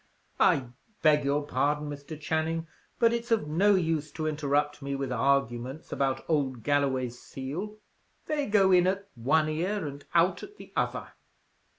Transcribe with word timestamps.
I 0.39 0.69
beg 1.03 1.23
your 1.25 1.45
pardon, 1.45 1.87
Mr. 1.87 2.19
Channing, 2.19 2.65
but 2.97 3.13
it's 3.13 3.29
of 3.29 3.47
no 3.47 3.75
use 3.75 4.11
to 4.13 4.25
interrupt 4.25 4.81
me 4.81 4.95
with 4.95 5.11
arguments 5.11 5.91
about 5.91 6.25
old 6.27 6.63
Galloway's 6.63 7.19
seal. 7.21 7.77
They 8.25 8.47
go 8.47 8.71
in 8.71 8.87
at 8.87 9.09
one 9.13 9.47
ear 9.47 9.85
and 9.87 10.03
out 10.15 10.41
at 10.41 10.57
the 10.57 10.73
other. 10.75 11.09